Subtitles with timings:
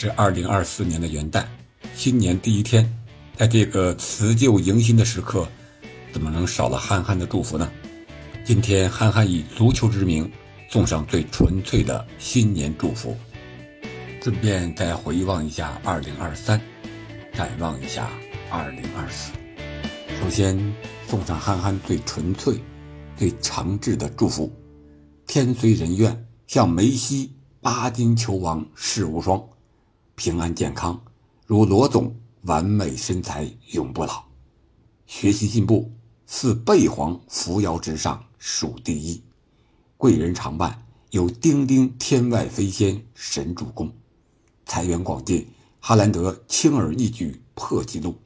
[0.00, 1.44] 是二零二四年的元旦，
[1.96, 2.88] 新年第一天，
[3.36, 5.48] 在这个辞旧迎新的时刻，
[6.12, 7.68] 怎么能少了憨憨的祝福呢？
[8.44, 10.30] 今天，憨憨以足球之名，
[10.70, 13.16] 送上最纯粹的新年祝福，
[14.22, 16.60] 顺便再回望一下二零二三，
[17.32, 18.08] 展望一下
[18.52, 19.32] 二零二四。
[20.22, 20.56] 首先，
[21.08, 22.54] 送上憨憨最纯粹、
[23.16, 24.48] 最诚挚的祝福：
[25.26, 29.44] 天随人愿，像梅西，巴金球王世无双。
[30.18, 31.00] 平安健康，
[31.46, 34.24] 如罗总完美身材永不老，
[35.06, 35.92] 学习进步
[36.26, 39.22] 似贝皇扶摇直上数第一，
[39.96, 43.92] 贵人常伴有丁丁天外飞仙神助攻，
[44.66, 45.46] 财源广进
[45.78, 48.16] 哈兰德轻而易举破纪录，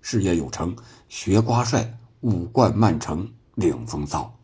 [0.00, 0.74] 事业有成
[1.08, 4.36] 学瓜帅五冠曼城领风骚，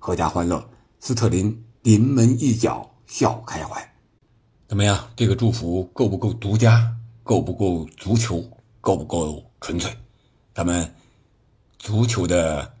[0.00, 3.93] 阖家欢乐斯特林临门一脚笑开怀。
[4.66, 5.10] 怎么样？
[5.14, 6.96] 这个祝福够不够独家？
[7.22, 8.42] 够不够足球？
[8.80, 9.94] 够不够纯粹？
[10.54, 10.94] 咱们
[11.78, 12.74] 足球的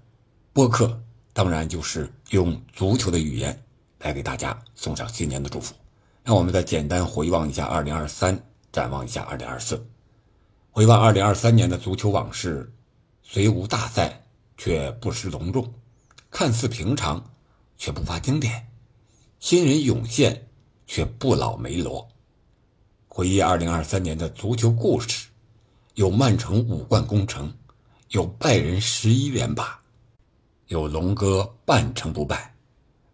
[0.52, 0.98] 播客
[1.34, 3.62] 当然就是用足球的语言
[3.98, 5.74] 来给大家送上新年的祝福。
[6.22, 8.40] 让我们再简单回望一下2023，
[8.72, 9.78] 展望一下2024。
[10.70, 12.72] 回望2023年的足球往事，
[13.22, 14.24] 虽无大赛，
[14.56, 15.62] 却不失隆重；
[16.30, 17.30] 看似平常，
[17.76, 18.68] 却不乏经典。
[19.38, 20.48] 新人涌现。
[20.86, 22.06] 却不老梅罗。
[23.08, 25.28] 回忆二零二三年的足球故事，
[25.94, 27.52] 有曼城五冠攻城，
[28.08, 29.80] 有拜仁十一连霸，
[30.66, 32.52] 有龙哥半程不败。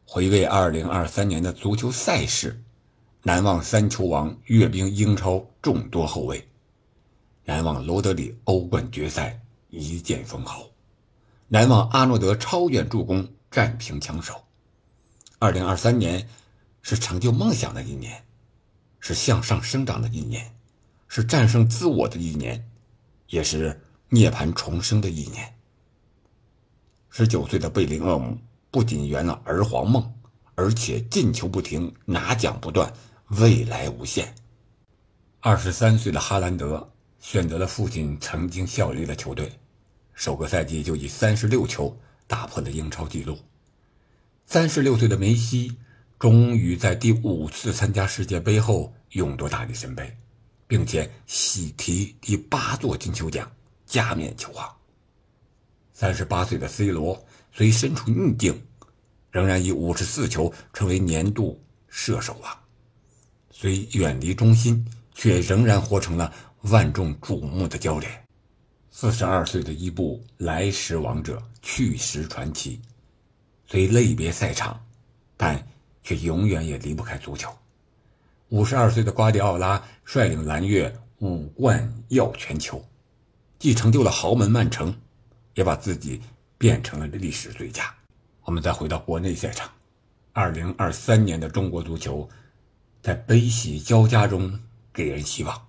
[0.06, 2.62] 回味二零二三年的足球赛事，
[3.22, 6.48] 难忘三球王阅兵英超众多后卫，
[7.44, 10.70] 难忘罗德里欧冠决赛一剑封喉，
[11.46, 14.34] 难忘阿诺德超远助攻战平强手。
[15.38, 16.26] 二零二三年。
[16.82, 18.24] 是成就梦想的一年，
[19.00, 20.54] 是向上生长的一年，
[21.08, 22.66] 是战胜自我的一年，
[23.28, 25.54] 也是涅槃重生的一年。
[27.10, 28.38] 十九岁的贝林厄姆
[28.70, 30.14] 不仅圆了儿皇梦，
[30.54, 32.92] 而且进球不停，拿奖不断，
[33.28, 34.34] 未来无限。
[35.40, 39.52] 二十三岁的哈兰德选择了父亲曾经效力的球队，
[40.14, 41.94] 首个赛季就以三十六球
[42.26, 43.38] 打破了英超纪录。
[44.46, 45.76] 三十六岁的梅西。
[46.20, 50.14] 终于在第五次参加世界杯后勇夺大力神杯，
[50.66, 53.50] 并且喜提第八座金球奖，
[53.86, 54.76] 加冕球王。
[55.94, 58.62] 三十八岁的 C 罗虽身处逆境，
[59.30, 61.58] 仍然以五十四球成为年度
[61.88, 62.58] 射手王。
[63.50, 66.30] 虽远离中心，却仍然活成了
[66.64, 68.22] 万众瞩目的焦点。
[68.90, 72.78] 四十二岁的伊布来时王者，去时传奇，
[73.66, 74.78] 虽类别赛场，
[75.38, 75.66] 但。
[76.02, 77.50] 却永远也离不开足球。
[78.48, 82.84] 五十二岁的瓜迪奥拉率领蓝月五冠耀全球，
[83.58, 84.94] 既成就了豪门曼城，
[85.54, 86.20] 也把自己
[86.58, 87.94] 变成了历史最佳。
[88.42, 89.70] 我们再回到国内赛场，
[90.32, 92.28] 二零二三年的中国足球，
[93.02, 94.58] 在悲喜交加中
[94.92, 95.68] 给人希望。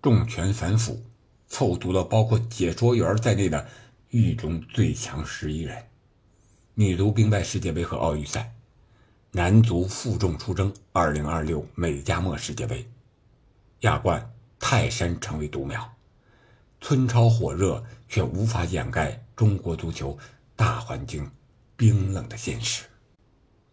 [0.00, 1.02] 重拳反腐，
[1.48, 3.66] 凑足了包括解说员在内的
[4.10, 5.84] 狱中最强十一人。
[6.74, 8.52] 女足兵败世界杯和奥运赛。
[9.36, 12.88] 男足负重出征2026美加墨世界杯，
[13.80, 15.94] 亚冠泰山成为独苗，
[16.80, 20.16] 村超火热却无法掩盖中国足球
[20.56, 21.30] 大环境
[21.76, 22.84] 冰冷的现实。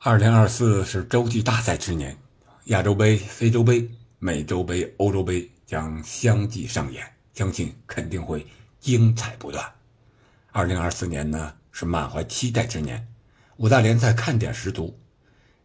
[0.01, 2.18] 2024是洲际大赛之年，
[2.66, 8.45] 亚洲杯、非洲杯、美洲杯、欧洲杯将相继上演，相信肯定会
[8.81, 9.66] 精彩不断。
[10.51, 13.07] 2024年呢是满怀期待之年，
[13.56, 15.00] 五大联赛看点十足。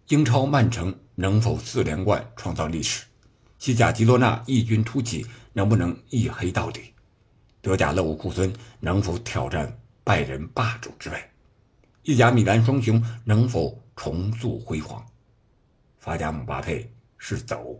[0.08, 3.04] 英超曼城能否四连冠创造历史？
[3.58, 6.94] 西甲吉罗纳异军突起，能不能一黑到底？
[7.60, 11.22] 德甲勒沃库森能否挑战拜仁霸主之位？
[12.04, 15.04] 意甲米兰双雄能否重塑辉煌？
[15.98, 17.78] 法甲姆巴佩是走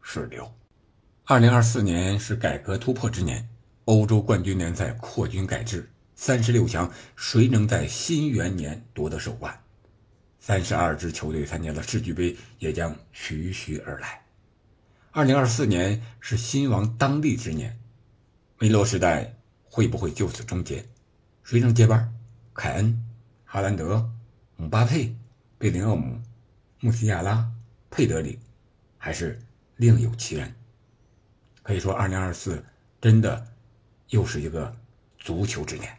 [0.00, 0.50] 是留？
[1.24, 3.46] 二零二四年是改革突破之年，
[3.84, 9.54] 欧洲冠军联赛扩军改制，三十六强谁能在新元年夺得首冠？
[10.46, 14.22] 三十二支球队参加的世俱杯也将徐徐而来。
[15.10, 17.76] 二零二四年是新王当立之年，
[18.56, 19.34] 梅罗时代
[19.64, 20.86] 会不会就此终结？
[21.42, 22.14] 谁能接班？
[22.54, 23.04] 凯恩、
[23.44, 24.08] 哈兰德、
[24.54, 25.12] 姆巴佩、
[25.58, 26.16] 贝林厄姆、
[26.78, 27.50] 穆西亚拉、
[27.90, 28.38] 佩德里，
[28.98, 29.42] 还是
[29.74, 30.54] 另有其人？
[31.64, 32.64] 可以说，二零二四
[33.00, 33.44] 真的
[34.10, 34.72] 又是一个
[35.18, 35.92] 足球之年。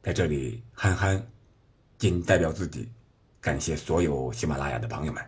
[0.00, 1.26] 在这里，憨憨
[1.98, 2.88] 仅代表自己。
[3.42, 5.20] 感谢所有喜马拉雅的朋友们。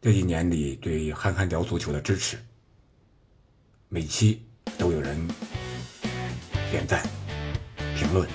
[0.00, 2.38] 这一年里对憨憨聊足球的支持，
[3.90, 4.42] 每期
[4.78, 5.28] 都有人
[6.70, 7.06] 点赞、
[7.98, 8.26] 评论，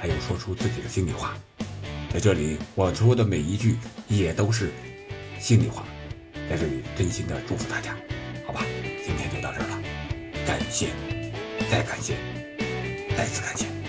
[0.00, 1.36] 还有说出自己的心里话。
[2.10, 3.76] 在这里，我说的每一句
[4.08, 4.70] 也都是
[5.38, 5.84] 心里话，
[6.48, 7.94] 在这里真心的祝福大家，
[8.46, 8.64] 好吧？
[9.04, 9.82] 今天就到这儿了，
[10.46, 10.88] 感谢，
[11.70, 12.16] 再感谢，
[13.14, 13.79] 再次感谢。